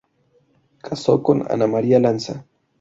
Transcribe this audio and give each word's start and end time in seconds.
Casó 0.81 1.21
con 1.21 1.43
Ana 1.51 1.67
María 1.67 1.99
Lanza. 1.99 2.47